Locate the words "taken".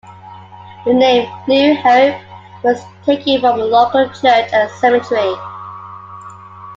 3.05-3.39